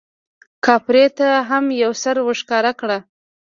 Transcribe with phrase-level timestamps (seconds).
[0.65, 2.97] کاپري ته هم یو سر ورښکاره کړه.